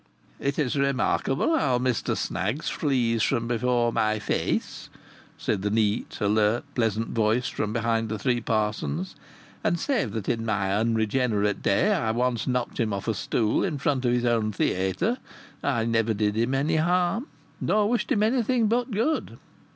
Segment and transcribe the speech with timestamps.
[0.39, 4.89] "It is remarkable how Mr Snaggs flees from before my face,"
[5.37, 9.15] said a neat, alert, pleasant voice from behind the three parsons.
[9.63, 13.63] "And yet save that in my unregenerate day I once knocked him off a stool
[13.63, 15.19] in front of his own theayter,
[15.61, 17.27] I never did him harm
[17.61, 19.37] nor wished him anything but good....